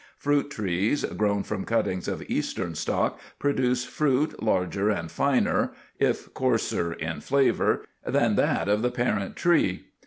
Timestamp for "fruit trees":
0.17-1.03